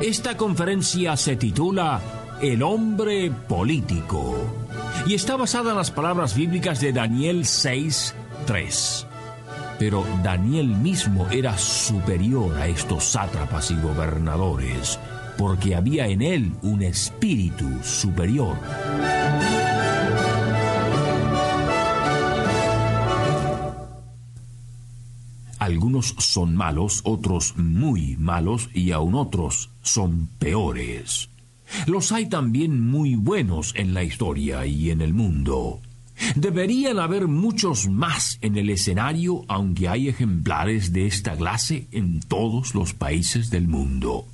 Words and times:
Esta 0.00 0.36
conferencia 0.36 1.16
se 1.16 1.36
titula 1.36 2.02
El 2.42 2.62
hombre 2.62 3.30
político 3.30 4.36
y 5.06 5.14
está 5.14 5.36
basada 5.36 5.70
en 5.70 5.76
las 5.78 5.90
palabras 5.90 6.36
bíblicas 6.36 6.80
de 6.82 6.92
Daniel 6.92 7.46
6, 7.46 8.14
3. 8.46 9.06
Pero 9.78 10.04
Daniel 10.22 10.66
mismo 10.66 11.26
era 11.30 11.56
superior 11.56 12.54
a 12.58 12.66
estos 12.66 13.04
sátrapas 13.04 13.70
y 13.70 13.76
gobernadores, 13.76 14.98
porque 15.38 15.74
había 15.74 16.06
en 16.08 16.20
él 16.20 16.52
un 16.60 16.82
espíritu 16.82 17.66
superior. 17.82 18.58
Algunos 25.58 26.14
son 26.18 26.54
malos, 26.54 27.00
otros 27.04 27.56
muy 27.56 28.16
malos 28.18 28.68
y 28.74 28.92
aún 28.92 29.14
otros 29.14 29.70
son 29.86 30.28
peores. 30.38 31.28
Los 31.86 32.12
hay 32.12 32.28
también 32.28 32.80
muy 32.80 33.14
buenos 33.14 33.72
en 33.76 33.94
la 33.94 34.04
historia 34.04 34.66
y 34.66 34.90
en 34.90 35.00
el 35.00 35.14
mundo. 35.14 35.80
Deberían 36.34 36.98
haber 36.98 37.28
muchos 37.28 37.88
más 37.88 38.38
en 38.40 38.56
el 38.56 38.70
escenario, 38.70 39.44
aunque 39.48 39.88
hay 39.88 40.08
ejemplares 40.08 40.92
de 40.92 41.06
esta 41.06 41.36
clase 41.36 41.86
en 41.92 42.20
todos 42.20 42.74
los 42.74 42.94
países 42.94 43.50
del 43.50 43.68
mundo. 43.68 44.26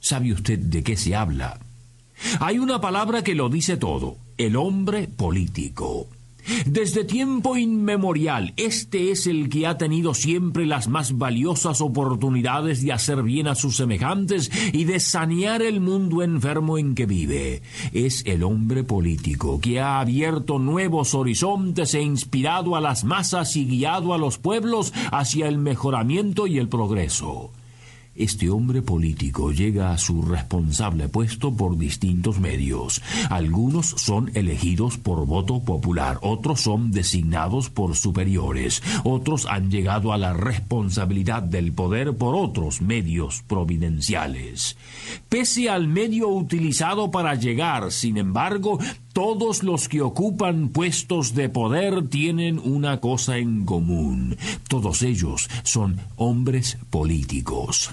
¿Sabe 0.00 0.32
usted 0.32 0.58
de 0.58 0.82
qué 0.82 0.96
se 0.96 1.16
habla? 1.16 1.60
Hay 2.40 2.58
una 2.58 2.80
palabra 2.80 3.22
que 3.22 3.34
lo 3.34 3.48
dice 3.48 3.76
todo, 3.76 4.18
el 4.36 4.56
hombre 4.56 5.08
político. 5.08 6.08
Desde 6.66 7.04
tiempo 7.04 7.56
inmemorial, 7.56 8.52
este 8.56 9.10
es 9.10 9.26
el 9.26 9.48
que 9.48 9.66
ha 9.66 9.78
tenido 9.78 10.14
siempre 10.14 10.66
las 10.66 10.88
más 10.88 11.18
valiosas 11.18 11.80
oportunidades 11.80 12.82
de 12.82 12.92
hacer 12.92 13.22
bien 13.22 13.48
a 13.48 13.54
sus 13.54 13.76
semejantes 13.76 14.50
y 14.72 14.84
de 14.84 15.00
sanear 15.00 15.62
el 15.62 15.80
mundo 15.80 16.22
enfermo 16.22 16.78
en 16.78 16.94
que 16.94 17.06
vive. 17.06 17.62
Es 17.92 18.22
el 18.26 18.42
hombre 18.42 18.84
político 18.84 19.60
que 19.60 19.80
ha 19.80 20.00
abierto 20.00 20.58
nuevos 20.58 21.14
horizontes 21.14 21.94
e 21.94 22.02
inspirado 22.02 22.76
a 22.76 22.80
las 22.80 23.04
masas 23.04 23.56
y 23.56 23.64
guiado 23.64 24.14
a 24.14 24.18
los 24.18 24.38
pueblos 24.38 24.92
hacia 25.12 25.48
el 25.48 25.58
mejoramiento 25.58 26.46
y 26.46 26.58
el 26.58 26.68
progreso. 26.68 27.50
Este 28.18 28.48
hombre 28.48 28.80
político 28.80 29.52
llega 29.52 29.92
a 29.92 29.98
su 29.98 30.22
responsable 30.22 31.08
puesto 31.08 31.54
por 31.54 31.76
distintos 31.76 32.40
medios. 32.40 33.02
Algunos 33.28 33.88
son 33.88 34.30
elegidos 34.32 34.96
por 34.96 35.26
voto 35.26 35.60
popular, 35.60 36.18
otros 36.22 36.62
son 36.62 36.92
designados 36.92 37.68
por 37.68 37.94
superiores, 37.94 38.82
otros 39.04 39.44
han 39.44 39.70
llegado 39.70 40.14
a 40.14 40.18
la 40.18 40.32
responsabilidad 40.32 41.42
del 41.42 41.72
poder 41.72 42.16
por 42.16 42.34
otros 42.34 42.80
medios 42.80 43.42
providenciales. 43.46 44.78
Pese 45.28 45.68
al 45.68 45.86
medio 45.86 46.28
utilizado 46.28 47.10
para 47.10 47.34
llegar, 47.34 47.92
sin 47.92 48.16
embargo, 48.16 48.78
todos 49.12 49.62
los 49.62 49.88
que 49.88 50.00
ocupan 50.00 50.70
puestos 50.70 51.34
de 51.34 51.50
poder 51.50 52.08
tienen 52.08 52.58
una 52.58 52.98
cosa 53.00 53.36
en 53.36 53.66
común. 53.66 54.36
Todos 54.68 55.02
ellos 55.02 55.48
son 55.64 56.00
hombres 56.16 56.78
políticos. 56.90 57.90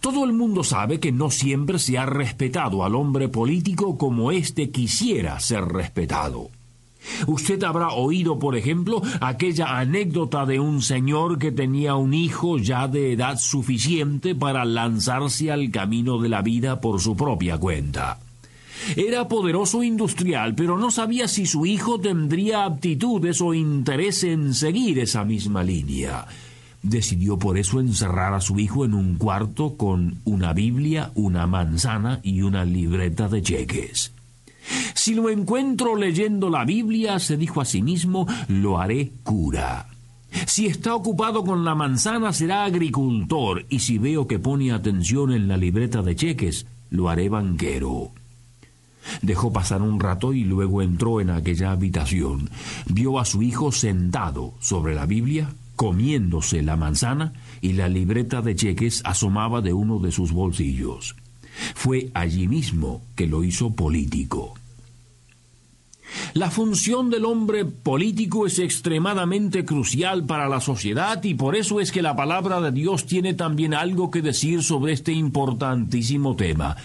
Todo 0.00 0.24
el 0.24 0.32
mundo 0.32 0.64
sabe 0.64 1.00
que 1.00 1.12
no 1.12 1.30
siempre 1.30 1.78
se 1.78 1.98
ha 1.98 2.06
respetado 2.06 2.84
al 2.84 2.94
hombre 2.94 3.28
político 3.28 3.98
como 3.98 4.32
éste 4.32 4.70
quisiera 4.70 5.38
ser 5.40 5.64
respetado. 5.64 6.50
Usted 7.26 7.62
habrá 7.62 7.90
oído, 7.90 8.38
por 8.38 8.56
ejemplo, 8.56 9.02
aquella 9.20 9.78
anécdota 9.78 10.44
de 10.46 10.60
un 10.60 10.82
señor 10.82 11.38
que 11.38 11.52
tenía 11.52 11.94
un 11.94 12.12
hijo 12.12 12.58
ya 12.58 12.88
de 12.88 13.12
edad 13.12 13.38
suficiente 13.38 14.34
para 14.34 14.64
lanzarse 14.64 15.50
al 15.50 15.70
camino 15.70 16.18
de 16.18 16.28
la 16.28 16.42
vida 16.42 16.80
por 16.80 17.00
su 17.00 17.16
propia 17.16 17.58
cuenta. 17.58 18.18
Era 18.96 19.26
poderoso 19.26 19.82
industrial, 19.82 20.54
pero 20.54 20.78
no 20.78 20.90
sabía 20.90 21.28
si 21.28 21.46
su 21.46 21.66
hijo 21.66 22.00
tendría 22.00 22.64
aptitudes 22.64 23.40
o 23.40 23.54
interés 23.54 24.22
en 24.24 24.54
seguir 24.54 24.98
esa 24.98 25.24
misma 25.24 25.62
línea. 25.62 26.26
Decidió 26.82 27.38
por 27.38 27.58
eso 27.58 27.80
encerrar 27.80 28.34
a 28.34 28.40
su 28.40 28.58
hijo 28.58 28.84
en 28.84 28.94
un 28.94 29.16
cuarto 29.16 29.76
con 29.76 30.18
una 30.24 30.52
Biblia, 30.52 31.10
una 31.14 31.46
manzana 31.46 32.20
y 32.22 32.42
una 32.42 32.64
libreta 32.64 33.28
de 33.28 33.42
cheques. 33.42 34.12
Si 34.94 35.14
lo 35.14 35.30
encuentro 35.30 35.96
leyendo 35.96 36.50
la 36.50 36.64
Biblia, 36.64 37.18
se 37.18 37.36
dijo 37.36 37.60
a 37.60 37.64
sí 37.64 37.82
mismo, 37.82 38.26
lo 38.48 38.78
haré 38.78 39.10
cura. 39.22 39.88
Si 40.46 40.66
está 40.66 40.94
ocupado 40.94 41.42
con 41.44 41.64
la 41.64 41.74
manzana, 41.74 42.32
será 42.32 42.64
agricultor, 42.64 43.64
y 43.68 43.78
si 43.80 43.98
veo 43.98 44.26
que 44.26 44.38
pone 44.38 44.72
atención 44.72 45.32
en 45.32 45.48
la 45.48 45.56
libreta 45.56 46.02
de 46.02 46.14
cheques, 46.16 46.66
lo 46.90 47.08
haré 47.08 47.28
banquero. 47.28 48.12
Dejó 49.22 49.52
pasar 49.52 49.80
un 49.80 49.98
rato 49.98 50.34
y 50.34 50.44
luego 50.44 50.82
entró 50.82 51.20
en 51.20 51.30
aquella 51.30 51.72
habitación. 51.72 52.50
Vio 52.86 53.18
a 53.18 53.24
su 53.24 53.42
hijo 53.42 53.72
sentado 53.72 54.52
sobre 54.60 54.94
la 54.94 55.06
Biblia, 55.06 55.48
comiéndose 55.78 56.60
la 56.60 56.76
manzana 56.76 57.32
y 57.60 57.74
la 57.74 57.88
libreta 57.88 58.42
de 58.42 58.56
cheques 58.56 59.00
asomaba 59.04 59.60
de 59.60 59.72
uno 59.72 60.00
de 60.00 60.10
sus 60.10 60.32
bolsillos. 60.32 61.14
Fue 61.76 62.10
allí 62.14 62.48
mismo 62.48 63.00
que 63.14 63.28
lo 63.28 63.44
hizo 63.44 63.70
político. 63.70 64.54
La 66.34 66.50
función 66.50 67.10
del 67.10 67.24
hombre 67.24 67.64
político 67.64 68.46
es 68.46 68.58
extremadamente 68.58 69.64
crucial 69.64 70.24
para 70.24 70.48
la 70.48 70.60
sociedad 70.60 71.22
y 71.24 71.34
por 71.34 71.56
eso 71.56 71.80
es 71.80 71.92
que 71.92 72.02
la 72.02 72.16
palabra 72.16 72.60
de 72.60 72.72
Dios 72.72 73.06
tiene 73.06 73.34
también 73.34 73.74
algo 73.74 74.10
que 74.10 74.22
decir 74.22 74.62
sobre 74.62 74.92
este 74.92 75.12
importantísimo 75.12 76.36
tema. 76.36 76.76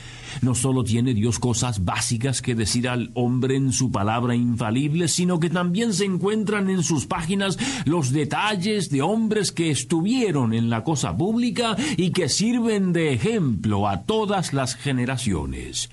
No 0.41 0.56
solo 0.56 0.84
tiene 0.84 1.13
Dios 1.13 1.39
cosas 1.39 1.85
básicas 1.85 2.41
que 2.41 2.56
decir 2.56 2.89
al 2.89 3.11
hombre 3.13 3.56
en 3.56 3.72
su 3.72 3.91
palabra 3.91 4.35
infalible, 4.35 5.07
sino 5.07 5.40
que 5.40 5.50
también 5.50 5.94
se 5.94 6.05
encuentran 6.05 6.69
en 6.69 6.84
sus 6.84 7.05
páginas 7.05 7.57
los 7.85 8.11
detalles 8.11 8.90
de 8.90 9.01
hombres 9.01 9.51
que 9.51 9.69
estuvieron 9.69 10.53
en 10.53 10.69
la 10.69 10.84
cosa 10.84 11.16
pública 11.16 11.75
y 11.97 12.11
que 12.11 12.29
sirven 12.29 12.94
de 12.94 13.13
ejemplo 13.13 13.88
a 13.88 14.01
todas 14.03 14.53
las 14.53 14.75
generaciones. 14.75 15.90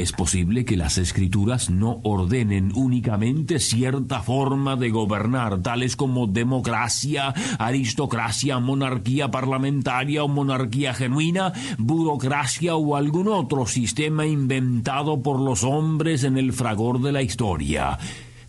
Es 0.00 0.12
posible 0.12 0.64
que 0.64 0.78
las 0.78 0.96
escrituras 0.96 1.68
no 1.68 2.00
ordenen 2.04 2.72
únicamente 2.74 3.58
cierta 3.58 4.22
forma 4.22 4.74
de 4.74 4.88
gobernar, 4.88 5.60
tales 5.60 5.94
como 5.94 6.26
democracia, 6.26 7.34
aristocracia, 7.58 8.58
monarquía 8.60 9.30
parlamentaria 9.30 10.24
o 10.24 10.28
monarquía 10.28 10.94
genuina, 10.94 11.52
burocracia 11.76 12.76
o 12.76 12.96
algún 12.96 13.28
otro 13.28 13.66
sistema 13.66 14.24
inventado 14.24 15.22
por 15.22 15.38
los 15.38 15.64
hombres 15.64 16.24
en 16.24 16.38
el 16.38 16.54
fragor 16.54 17.02
de 17.02 17.12
la 17.12 17.20
historia 17.20 17.98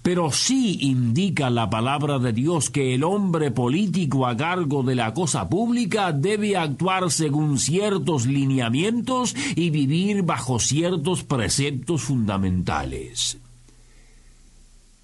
pero 0.01 0.31
sí 0.31 0.79
indica 0.81 1.49
la 1.49 1.69
palabra 1.69 2.19
de 2.19 2.33
Dios 2.33 2.69
que 2.69 2.95
el 2.95 3.03
hombre 3.03 3.51
político 3.51 4.25
a 4.25 4.35
cargo 4.35 4.83
de 4.83 4.95
la 4.95 5.13
cosa 5.13 5.47
pública 5.47 6.11
debe 6.11 6.57
actuar 6.57 7.11
según 7.11 7.59
ciertos 7.59 8.25
lineamientos 8.25 9.35
y 9.55 9.69
vivir 9.69 10.23
bajo 10.23 10.59
ciertos 10.59 11.23
preceptos 11.23 12.01
fundamentales. 12.01 13.37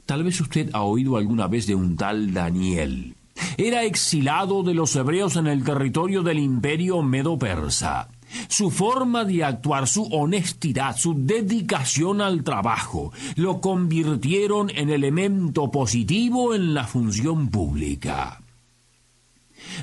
Tal 0.05 0.23
vez 0.23 0.39
usted 0.39 0.69
ha 0.73 0.83
oído 0.83 1.17
alguna 1.17 1.47
vez 1.47 1.67
de 1.67 1.75
un 1.75 1.97
tal 1.97 2.33
Daniel. 2.33 3.15
Era 3.57 3.83
exilado 3.83 4.63
de 4.63 4.73
los 4.73 4.95
hebreos 4.95 5.35
en 5.35 5.47
el 5.47 5.63
territorio 5.63 6.23
del 6.23 6.39
imperio 6.39 7.03
medo-persa. 7.03 8.09
Su 8.47 8.71
forma 8.71 9.25
de 9.25 9.44
actuar, 9.44 9.88
su 9.88 10.03
honestidad, 10.03 10.95
su 10.95 11.13
dedicación 11.15 12.21
al 12.21 12.44
trabajo, 12.44 13.12
lo 13.35 13.62
convirtieron 13.62 14.69
en 14.69 14.89
elemento 14.89 15.71
positivo 15.71 16.53
en 16.53 16.74
la 16.74 16.85
función 16.85 17.50
pública. 17.50 18.41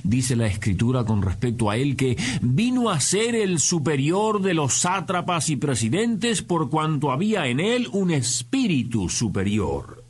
Dice 0.03 0.37
la 0.37 0.47
escritura 0.47 1.05
con 1.05 1.23
respecto 1.23 1.71
a 1.71 1.77
él 1.77 1.97
que 1.97 2.17
vino 2.41 2.91
a 2.91 3.01
ser 3.01 3.35
el 3.35 3.59
superior 3.59 4.41
de 4.41 4.55
los 4.55 4.75
sátrapas 4.75 5.49
y 5.51 5.57
presidentes 5.57 6.43
por 6.43 6.71
cuanto 6.71 7.11
había 7.11 7.47
en 7.47 7.61
él 7.61 7.89
un 7.93 8.11
espíritu 8.11 9.09
superior. 9.09 10.04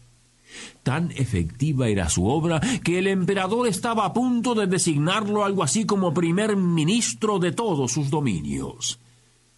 Tan 0.83 1.11
efectiva 1.13 1.89
era 1.89 2.09
su 2.09 2.27
obra 2.27 2.61
que 2.83 2.99
el 2.99 3.07
emperador 3.07 3.67
estaba 3.69 4.05
a 4.05 4.13
punto 4.13 4.55
de 4.55 4.67
designarlo 4.67 5.45
algo 5.45 5.63
así 5.63 5.87
como 5.87 6.15
primer 6.15 6.57
ministro 6.57 7.39
de 7.39 7.53
todos 7.53 7.93
sus 7.93 8.11
dominios. 8.11 8.99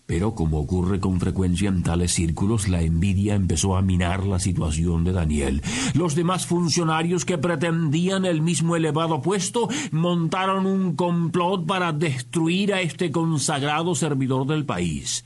Pero 0.07 0.37
como 0.37 0.61
ocurre 0.61 1.01
con 1.01 1.19
frecuencia 1.19 1.69
en 1.69 1.83
tales 1.83 2.13
círculos, 2.13 2.69
la 2.69 2.81
envidia 2.81 3.35
empezó 3.35 3.77
a 3.77 3.83
minar 3.83 4.25
la 4.25 4.39
situación 4.39 5.03
de 5.03 5.13
Daniel. 5.13 5.63
Los 5.95 6.15
demás 6.15 6.47
funcionarios 6.47 7.25
que 7.25 7.39
pretendían 7.39 8.25
el 8.25 8.41
mismo 8.41 8.77
elevado 8.77 9.21
puesto 9.21 9.69
montaron 9.91 10.65
un 10.65 10.95
complot 10.95 11.67
para 11.67 11.93
destruir 11.93 12.73
a 12.73 12.83
este 12.83 13.11
consagrado 13.11 13.97
servidor 13.97 14.47
del 14.47 14.65
país. 14.65 15.25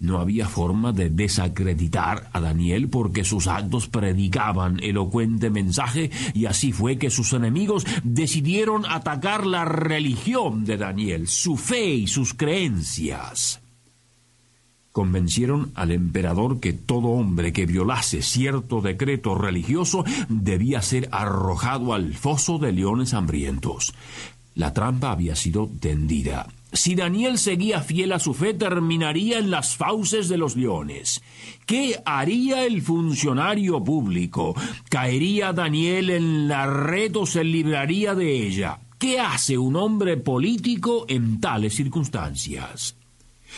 No 0.00 0.18
había 0.18 0.48
forma 0.48 0.92
de 0.92 1.10
desacreditar 1.10 2.30
a 2.32 2.40
Daniel 2.40 2.88
porque 2.88 3.22
sus 3.22 3.46
actos 3.46 3.86
predicaban 3.86 4.82
elocuente 4.82 5.50
mensaje 5.50 6.10
y 6.34 6.46
así 6.46 6.72
fue 6.72 6.96
que 6.96 7.10
sus 7.10 7.32
enemigos 7.34 7.86
decidieron 8.02 8.84
atacar 8.86 9.46
la 9.46 9.64
religión 9.64 10.64
de 10.64 10.78
Daniel, 10.78 11.28
su 11.28 11.56
fe 11.56 11.94
y 11.94 12.06
sus 12.06 12.34
creencias 12.34 13.60
convencieron 14.92 15.70
al 15.74 15.92
emperador 15.92 16.60
que 16.60 16.72
todo 16.72 17.08
hombre 17.08 17.52
que 17.52 17.66
violase 17.66 18.22
cierto 18.22 18.80
decreto 18.80 19.34
religioso 19.34 20.04
debía 20.28 20.82
ser 20.82 21.08
arrojado 21.12 21.94
al 21.94 22.14
foso 22.14 22.58
de 22.58 22.72
leones 22.72 23.14
hambrientos. 23.14 23.94
La 24.54 24.74
trampa 24.74 25.12
había 25.12 25.36
sido 25.36 25.70
tendida. 25.80 26.48
Si 26.72 26.94
Daniel 26.94 27.38
seguía 27.38 27.80
fiel 27.80 28.12
a 28.12 28.18
su 28.18 28.32
fe, 28.32 28.54
terminaría 28.54 29.38
en 29.38 29.50
las 29.50 29.76
fauces 29.76 30.28
de 30.28 30.38
los 30.38 30.56
leones. 30.56 31.22
¿Qué 31.66 32.00
haría 32.04 32.64
el 32.64 32.82
funcionario 32.82 33.82
público? 33.82 34.54
¿Caería 34.88 35.52
Daniel 35.52 36.10
en 36.10 36.48
la 36.48 36.66
red 36.66 37.16
o 37.16 37.26
se 37.26 37.42
libraría 37.42 38.14
de 38.14 38.46
ella? 38.46 38.78
¿Qué 38.98 39.18
hace 39.18 39.58
un 39.58 39.76
hombre 39.76 40.16
político 40.16 41.06
en 41.08 41.40
tales 41.40 41.74
circunstancias? 41.74 42.96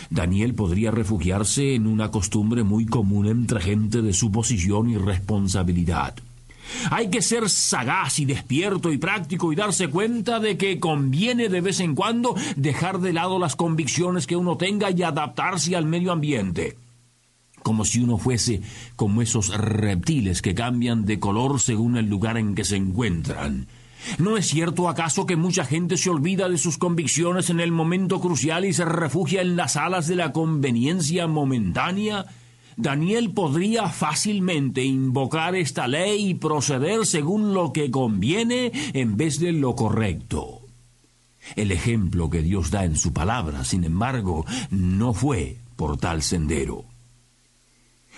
Daniel 0.08 0.54
podría 0.54 0.90
refugiarse 0.90 1.74
en 1.74 1.86
una 1.86 2.10
costumbre 2.10 2.62
muy 2.62 2.86
común 2.86 3.26
entre 3.26 3.60
gente 3.60 4.02
de 4.02 4.12
su 4.12 4.30
posición 4.32 4.88
y 4.88 4.96
responsabilidad. 4.96 6.14
Hay 6.90 7.08
que 7.08 7.22
ser 7.22 7.48
sagaz 7.48 8.18
y 8.18 8.24
despierto 8.24 8.92
y 8.92 8.98
práctico 8.98 9.52
y 9.52 9.56
darse 9.56 9.88
cuenta 9.88 10.40
de 10.40 10.56
que 10.56 10.78
conviene 10.80 11.48
de 11.48 11.60
vez 11.60 11.80
en 11.80 11.94
cuando 11.94 12.34
dejar 12.56 13.00
de 13.00 13.12
lado 13.12 13.38
las 13.38 13.56
convicciones 13.56 14.26
que 14.26 14.36
uno 14.36 14.56
tenga 14.56 14.90
y 14.90 15.02
adaptarse 15.02 15.76
al 15.76 15.86
medio 15.86 16.12
ambiente. 16.12 16.76
Como 17.62 17.84
si 17.84 18.00
uno 18.00 18.18
fuese 18.18 18.60
como 18.96 19.22
esos 19.22 19.56
reptiles 19.56 20.42
que 20.42 20.54
cambian 20.54 21.04
de 21.04 21.20
color 21.20 21.60
según 21.60 21.96
el 21.96 22.06
lugar 22.06 22.36
en 22.36 22.54
que 22.54 22.64
se 22.64 22.76
encuentran. 22.76 23.68
¿No 24.18 24.36
es 24.36 24.48
cierto 24.48 24.88
acaso 24.88 25.26
que 25.26 25.36
mucha 25.36 25.64
gente 25.64 25.96
se 25.96 26.10
olvida 26.10 26.48
de 26.48 26.58
sus 26.58 26.76
convicciones 26.76 27.50
en 27.50 27.60
el 27.60 27.70
momento 27.70 28.20
crucial 28.20 28.64
y 28.64 28.72
se 28.72 28.84
refugia 28.84 29.42
en 29.42 29.56
las 29.56 29.76
alas 29.76 30.08
de 30.08 30.16
la 30.16 30.32
conveniencia 30.32 31.28
momentánea? 31.28 32.26
Daniel 32.76 33.30
podría 33.32 33.88
fácilmente 33.88 34.82
invocar 34.82 35.54
esta 35.54 35.88
ley 35.88 36.30
y 36.30 36.34
proceder 36.34 37.06
según 37.06 37.54
lo 37.54 37.72
que 37.72 37.90
conviene 37.90 38.72
en 38.92 39.16
vez 39.16 39.38
de 39.38 39.52
lo 39.52 39.74
correcto. 39.74 40.60
El 41.56 41.72
ejemplo 41.72 42.30
que 42.30 42.42
Dios 42.42 42.70
da 42.70 42.84
en 42.84 42.96
su 42.96 43.12
palabra, 43.12 43.64
sin 43.64 43.84
embargo, 43.84 44.46
no 44.70 45.12
fue 45.12 45.58
por 45.76 45.98
tal 45.98 46.22
sendero. 46.22 46.84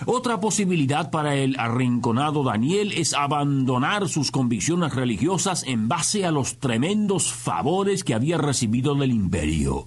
Otra 0.07 0.41
posibilidad 0.41 1.11
para 1.11 1.37
el 1.37 1.59
arrinconado 1.59 2.43
Daniel 2.43 2.93
es 2.93 3.15
abandonar 3.15 4.09
sus 4.09 4.33
convicciones 4.33 4.93
religiosas 4.95 5.63
en 5.67 5.89
base 5.89 6.27
a 6.27 6.33
los 6.33 6.59
tremendos 6.59 7.33
favores 7.33 8.03
que 8.03 8.13
había 8.13 8.37
recibido 8.37 8.95
del 8.97 9.13
imperio. 9.13 9.87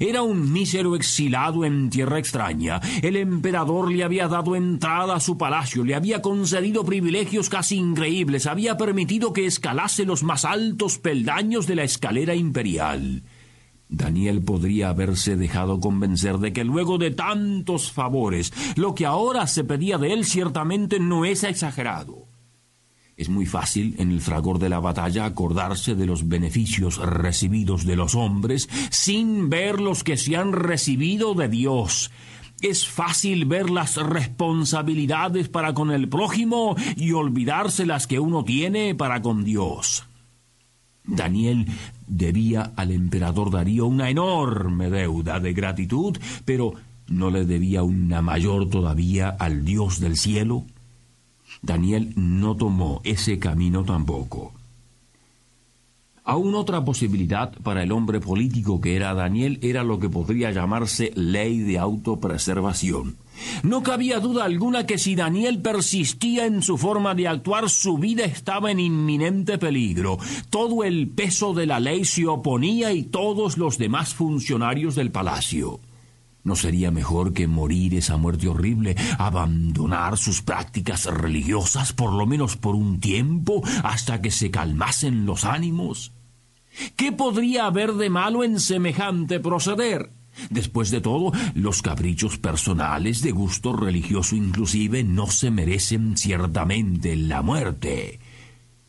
Era 0.00 0.22
un 0.22 0.52
mísero 0.52 0.96
exilado 0.96 1.64
en 1.64 1.90
tierra 1.90 2.18
extraña. 2.18 2.80
El 3.02 3.16
emperador 3.16 3.92
le 3.92 4.04
había 4.04 4.28
dado 4.28 4.56
entrada 4.56 5.16
a 5.16 5.20
su 5.20 5.38
palacio, 5.38 5.84
le 5.84 5.94
había 5.94 6.22
concedido 6.22 6.84
privilegios 6.84 7.48
casi 7.48 7.76
increíbles, 7.76 8.46
había 8.46 8.76
permitido 8.76 9.32
que 9.32 9.46
escalase 9.46 10.04
los 10.04 10.22
más 10.22 10.44
altos 10.44 10.98
peldaños 10.98 11.66
de 11.66 11.76
la 11.76 11.84
escalera 11.84 12.34
imperial. 12.34 13.22
Daniel 13.88 14.42
podría 14.42 14.88
haberse 14.88 15.36
dejado 15.36 15.78
convencer 15.78 16.38
de 16.38 16.52
que 16.52 16.64
luego 16.64 16.98
de 16.98 17.10
tantos 17.10 17.92
favores, 17.92 18.52
lo 18.76 18.94
que 18.94 19.06
ahora 19.06 19.46
se 19.46 19.64
pedía 19.64 19.98
de 19.98 20.12
él 20.12 20.24
ciertamente 20.24 20.98
no 20.98 21.24
es 21.24 21.44
exagerado. 21.44 22.33
Es 23.16 23.28
muy 23.28 23.46
fácil 23.46 23.94
en 23.98 24.10
el 24.10 24.20
fragor 24.20 24.58
de 24.58 24.68
la 24.68 24.80
batalla 24.80 25.24
acordarse 25.24 25.94
de 25.94 26.06
los 26.06 26.28
beneficios 26.28 26.98
recibidos 26.98 27.84
de 27.84 27.94
los 27.94 28.16
hombres 28.16 28.68
sin 28.90 29.50
ver 29.50 29.80
los 29.80 30.02
que 30.02 30.16
se 30.16 30.36
han 30.36 30.52
recibido 30.52 31.34
de 31.34 31.48
Dios. 31.48 32.10
Es 32.60 32.88
fácil 32.88 33.44
ver 33.44 33.70
las 33.70 33.96
responsabilidades 33.96 35.48
para 35.48 35.74
con 35.74 35.92
el 35.92 36.08
prójimo 36.08 36.74
y 36.96 37.12
olvidarse 37.12 37.86
las 37.86 38.06
que 38.06 38.18
uno 38.18 38.42
tiene 38.42 38.94
para 38.96 39.22
con 39.22 39.44
Dios. 39.44 40.04
Daniel 41.04 41.66
debía 42.08 42.72
al 42.76 42.90
emperador 42.90 43.50
Darío 43.50 43.86
una 43.86 44.10
enorme 44.10 44.90
deuda 44.90 45.38
de 45.38 45.52
gratitud, 45.52 46.16
pero 46.44 46.72
¿no 47.06 47.30
le 47.30 47.44
debía 47.44 47.82
una 47.82 48.22
mayor 48.22 48.70
todavía 48.70 49.28
al 49.28 49.64
Dios 49.64 50.00
del 50.00 50.16
cielo? 50.16 50.64
Daniel 51.64 52.12
no 52.16 52.56
tomó 52.56 53.00
ese 53.04 53.38
camino 53.38 53.84
tampoco. 53.84 54.52
Aún 56.26 56.54
otra 56.54 56.82
posibilidad 56.84 57.52
para 57.62 57.82
el 57.82 57.92
hombre 57.92 58.18
político 58.18 58.80
que 58.80 58.96
era 58.96 59.12
Daniel 59.12 59.58
era 59.62 59.84
lo 59.84 59.98
que 59.98 60.08
podría 60.08 60.50
llamarse 60.50 61.12
ley 61.14 61.58
de 61.58 61.78
autopreservación. 61.78 63.16
No 63.62 63.82
cabía 63.82 64.20
duda 64.20 64.44
alguna 64.44 64.86
que 64.86 64.96
si 64.96 65.16
Daniel 65.16 65.60
persistía 65.60 66.46
en 66.46 66.62
su 66.62 66.78
forma 66.78 67.14
de 67.14 67.28
actuar, 67.28 67.68
su 67.68 67.98
vida 67.98 68.24
estaba 68.24 68.70
en 68.70 68.80
inminente 68.80 69.58
peligro. 69.58 70.18
Todo 70.50 70.84
el 70.84 71.08
peso 71.08 71.52
de 71.52 71.66
la 71.66 71.80
ley 71.80 72.04
se 72.04 72.26
oponía 72.26 72.92
y 72.92 73.02
todos 73.02 73.58
los 73.58 73.76
demás 73.76 74.14
funcionarios 74.14 74.94
del 74.94 75.10
palacio. 75.10 75.80
¿No 76.44 76.56
sería 76.56 76.90
mejor 76.90 77.32
que 77.32 77.46
morir 77.46 77.94
esa 77.94 78.18
muerte 78.18 78.48
horrible, 78.48 78.96
abandonar 79.18 80.18
sus 80.18 80.42
prácticas 80.42 81.06
religiosas 81.06 81.94
por 81.94 82.12
lo 82.12 82.26
menos 82.26 82.58
por 82.58 82.74
un 82.74 83.00
tiempo 83.00 83.62
hasta 83.82 84.20
que 84.20 84.30
se 84.30 84.50
calmasen 84.50 85.24
los 85.24 85.46
ánimos? 85.46 86.12
¿Qué 86.96 87.12
podría 87.12 87.64
haber 87.64 87.94
de 87.94 88.10
malo 88.10 88.44
en 88.44 88.60
semejante 88.60 89.40
proceder? 89.40 90.10
Después 90.50 90.90
de 90.90 91.00
todo, 91.00 91.32
los 91.54 91.80
caprichos 91.80 92.36
personales 92.36 93.22
de 93.22 93.30
gusto 93.30 93.74
religioso 93.74 94.36
inclusive 94.36 95.02
no 95.02 95.28
se 95.28 95.50
merecen 95.50 96.18
ciertamente 96.18 97.16
la 97.16 97.40
muerte. 97.40 98.20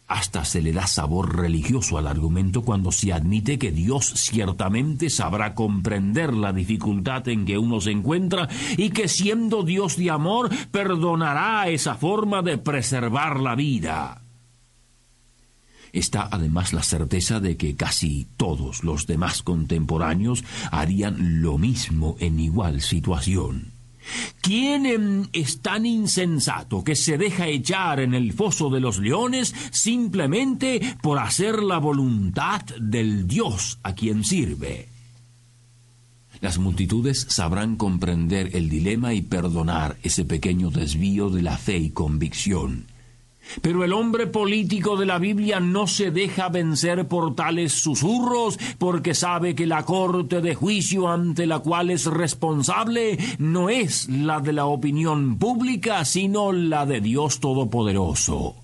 Hasta 0.08 0.46
se 0.46 0.62
le 0.62 0.72
da 0.72 0.86
sabor 0.86 1.36
religioso 1.36 1.98
al 1.98 2.06
argumento 2.06 2.62
cuando 2.62 2.92
se 2.92 3.12
admite 3.12 3.58
que 3.58 3.72
Dios 3.72 4.06
ciertamente 4.16 5.10
sabrá 5.10 5.56
comprender 5.56 6.34
la 6.34 6.54
dificultad 6.54 7.28
en 7.28 7.46
que 7.46 7.58
uno 7.58 7.82
se 7.82 7.90
encuentra 7.90 8.48
y 8.78 8.92
que 8.92 9.08
siendo 9.08 9.64
Dios 9.64 9.98
de 9.98 10.12
amor 10.12 10.50
perdonará 10.70 11.70
esa 11.70 11.96
forma 11.96 12.44
de 12.44 12.60
preservar 12.60 13.40
la 13.40 13.56
vida. 13.56 14.22
Está 15.92 16.28
además 16.30 16.74
la 16.74 16.84
certeza 16.84 17.40
de 17.40 17.58
que 17.58 17.76
casi 17.76 18.28
todos 18.38 18.84
los 18.84 19.08
demás 19.08 19.42
contemporáneos 19.42 20.44
harían 20.70 21.42
lo 21.42 21.58
mismo 21.58 22.16
en 22.20 22.40
igual 22.40 22.82
situación. 22.82 23.75
¿Quién 24.42 25.30
es 25.34 25.62
tan 25.62 25.86
insensato 25.86 26.84
que 26.84 26.96
se 26.96 27.18
deja 27.18 27.48
echar 27.48 28.00
en 28.00 28.14
el 28.14 28.34
foso 28.34 28.70
de 28.70 28.80
los 28.80 29.00
leones 29.00 29.54
simplemente 29.72 30.82
por 31.02 31.20
hacer 31.20 31.64
la 31.64 31.80
voluntad 31.80 32.62
del 32.80 33.28
Dios 33.28 33.80
a 33.84 33.96
quien 33.96 34.24
sirve? 34.24 34.90
Las 36.42 36.60
multitudes 36.60 37.26
sabrán 37.30 37.76
comprender 37.76 38.56
el 38.56 38.70
dilema 38.70 39.14
y 39.14 39.22
perdonar 39.22 39.98
ese 40.04 40.26
pequeño 40.26 40.70
desvío 40.70 41.30
de 41.30 41.42
la 41.42 41.58
fe 41.58 41.78
y 41.78 41.90
convicción. 41.90 42.86
Pero 43.62 43.84
el 43.84 43.94
hombre 43.94 44.28
político 44.28 44.98
de 44.98 45.06
la 45.06 45.20
Biblia 45.20 45.60
no 45.60 45.88
se 45.88 46.12
deja 46.12 46.50
vencer 46.50 47.08
por 47.08 47.36
tales 47.36 47.74
susurros 47.74 48.58
porque 48.78 49.14
sabe 49.14 49.56
que 49.56 49.66
la 49.66 49.84
corte 49.84 50.42
de 50.42 50.56
juicio 50.56 51.10
ante 51.10 51.46
la 51.46 51.60
cual 51.60 51.90
es 51.90 52.06
responsable 52.06 53.18
no 53.40 53.70
es 53.70 54.10
la 54.10 54.40
de 54.40 54.54
la 54.54 54.66
opinión 54.66 55.38
pública, 55.38 56.06
sino 56.06 56.52
la 56.52 56.86
de 56.86 57.02
Dios 57.02 57.40
Todopoderoso. 57.40 58.56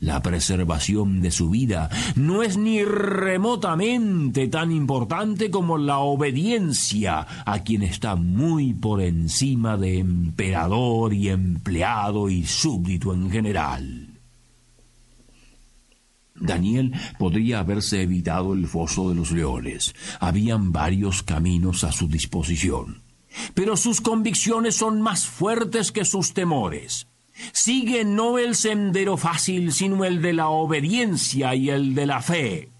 La 0.00 0.22
preservación 0.22 1.20
de 1.20 1.30
su 1.30 1.50
vida 1.50 1.90
no 2.16 2.42
es 2.42 2.56
ni 2.56 2.82
remotamente 2.82 4.48
tan 4.48 4.72
importante 4.72 5.50
como 5.50 5.76
la 5.76 5.98
obediencia 5.98 7.26
a 7.44 7.58
quien 7.58 7.82
está 7.82 8.16
muy 8.16 8.72
por 8.72 9.02
encima 9.02 9.76
de 9.76 9.98
emperador 9.98 11.12
y 11.12 11.28
empleado 11.28 12.30
y 12.30 12.46
súbdito 12.46 13.12
en 13.12 13.30
general. 13.30 14.09
Daniel 16.40 16.92
podría 17.18 17.60
haberse 17.60 18.02
evitado 18.02 18.54
el 18.54 18.66
foso 18.66 19.10
de 19.10 19.14
los 19.14 19.30
leones. 19.30 19.94
Habían 20.18 20.72
varios 20.72 21.22
caminos 21.22 21.84
a 21.84 21.92
su 21.92 22.08
disposición. 22.08 23.02
pero 23.54 23.76
sus 23.76 24.00
convicciones 24.00 24.74
son 24.74 25.00
más 25.00 25.26
fuertes 25.26 25.92
que 25.92 26.04
sus 26.04 26.34
temores. 26.34 27.06
Sigue 27.52 28.04
no 28.04 28.38
el 28.38 28.54
sendero 28.54 29.16
fácil, 29.16 29.72
sino 29.72 30.04
el 30.04 30.20
de 30.20 30.32
la 30.32 30.48
obediencia 30.48 31.54
y 31.54 31.70
el 31.70 31.94
de 31.94 32.06
la 32.06 32.22
fe. 32.22 32.70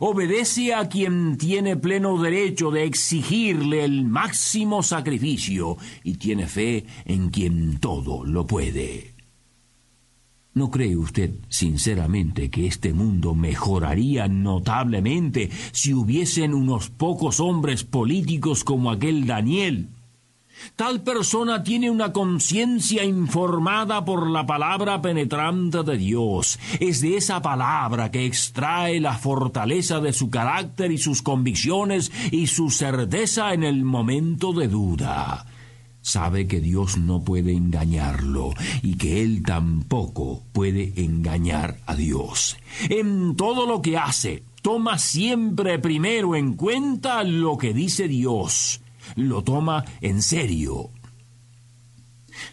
Obedece 0.00 0.74
a 0.74 0.88
quien 0.88 1.36
tiene 1.38 1.76
pleno 1.76 2.20
derecho 2.20 2.70
de 2.70 2.84
exigirle 2.84 3.84
el 3.84 4.04
máximo 4.04 4.82
sacrificio 4.82 5.76
y 6.02 6.14
tiene 6.14 6.46
fe 6.48 6.84
en 7.04 7.30
quien 7.30 7.78
todo 7.78 8.24
lo 8.24 8.46
puede. 8.46 9.15
¿No 10.56 10.70
cree 10.70 10.96
usted 10.96 11.32
sinceramente 11.50 12.48
que 12.48 12.66
este 12.66 12.94
mundo 12.94 13.34
mejoraría 13.34 14.26
notablemente 14.26 15.50
si 15.72 15.92
hubiesen 15.92 16.54
unos 16.54 16.88
pocos 16.88 17.40
hombres 17.40 17.84
políticos 17.84 18.64
como 18.64 18.90
aquel 18.90 19.26
Daniel? 19.26 19.90
Tal 20.74 21.02
persona 21.02 21.62
tiene 21.62 21.90
una 21.90 22.10
conciencia 22.10 23.04
informada 23.04 24.02
por 24.06 24.30
la 24.30 24.46
palabra 24.46 25.02
penetrante 25.02 25.82
de 25.82 25.98
Dios. 25.98 26.58
Es 26.80 27.02
de 27.02 27.18
esa 27.18 27.42
palabra 27.42 28.10
que 28.10 28.24
extrae 28.24 28.98
la 28.98 29.12
fortaleza 29.12 30.00
de 30.00 30.14
su 30.14 30.30
carácter 30.30 30.90
y 30.90 30.96
sus 30.96 31.20
convicciones 31.20 32.10
y 32.32 32.46
su 32.46 32.70
certeza 32.70 33.52
en 33.52 33.62
el 33.62 33.84
momento 33.84 34.54
de 34.54 34.68
duda. 34.68 35.44
Sabe 36.06 36.46
que 36.46 36.60
Dios 36.60 36.98
no 36.98 37.24
puede 37.24 37.50
engañarlo 37.50 38.54
y 38.80 38.94
que 38.94 39.24
Él 39.24 39.42
tampoco 39.44 40.40
puede 40.52 40.92
engañar 40.94 41.78
a 41.84 41.96
Dios. 41.96 42.58
En 42.88 43.34
todo 43.34 43.66
lo 43.66 43.82
que 43.82 43.98
hace, 43.98 44.44
toma 44.62 44.98
siempre 44.98 45.80
primero 45.80 46.36
en 46.36 46.54
cuenta 46.54 47.24
lo 47.24 47.58
que 47.58 47.74
dice 47.74 48.06
Dios 48.06 48.82
lo 49.14 49.42
toma 49.42 49.84
en 50.00 50.22
serio. 50.22 50.90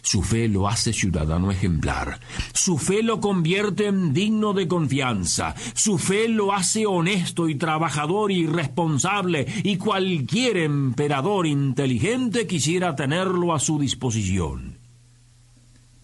Su 0.02 0.22
fe 0.22 0.48
lo 0.48 0.68
hace 0.68 0.92
ciudadano 0.92 1.50
ejemplar. 1.50 2.20
Su 2.52 2.78
fe 2.78 3.02
lo 3.02 3.20
convierte 3.20 3.86
en 3.86 4.12
digno 4.12 4.52
de 4.52 4.68
confianza. 4.68 5.54
Su 5.74 5.98
fe 5.98 6.28
lo 6.28 6.52
hace 6.52 6.86
honesto 6.86 7.48
y 7.48 7.54
trabajador 7.54 8.32
y 8.32 8.46
responsable, 8.46 9.46
y 9.62 9.76
cualquier 9.76 10.58
emperador 10.58 11.46
inteligente 11.46 12.46
quisiera 12.46 12.96
tenerlo 12.96 13.54
a 13.54 13.60
su 13.60 13.78
disposición. 13.78 14.73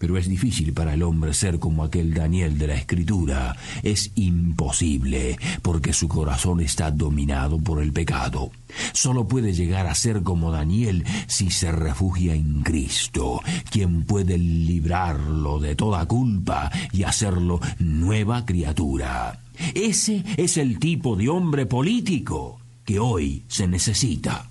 Pero 0.01 0.17
es 0.17 0.27
difícil 0.27 0.73
para 0.73 0.95
el 0.95 1.03
hombre 1.03 1.31
ser 1.31 1.59
como 1.59 1.83
aquel 1.83 2.15
Daniel 2.15 2.57
de 2.57 2.65
la 2.65 2.73
Escritura. 2.73 3.55
Es 3.83 4.11
imposible, 4.15 5.37
porque 5.61 5.93
su 5.93 6.07
corazón 6.07 6.59
está 6.59 6.89
dominado 6.89 7.59
por 7.59 7.83
el 7.83 7.93
pecado. 7.93 8.49
Solo 8.93 9.27
puede 9.27 9.53
llegar 9.53 9.85
a 9.85 9.93
ser 9.93 10.23
como 10.23 10.51
Daniel 10.51 11.05
si 11.27 11.51
se 11.51 11.71
refugia 11.71 12.33
en 12.33 12.63
Cristo, 12.63 13.41
quien 13.69 14.03
puede 14.03 14.39
librarlo 14.39 15.59
de 15.59 15.75
toda 15.75 16.07
culpa 16.07 16.71
y 16.91 17.03
hacerlo 17.03 17.59
nueva 17.77 18.43
criatura. 18.43 19.39
Ese 19.75 20.23
es 20.35 20.57
el 20.57 20.79
tipo 20.79 21.15
de 21.15 21.29
hombre 21.29 21.67
político 21.67 22.59
que 22.85 22.97
hoy 22.97 23.43
se 23.47 23.67
necesita. 23.67 24.50